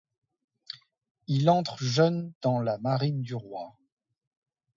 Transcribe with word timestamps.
Il 1.27 1.47
entre 1.51 1.77
jeune 1.77 2.33
dans 2.41 2.59
la 2.59 2.79
Marine 2.79 3.21
du 3.21 3.35
roi. 3.35 3.77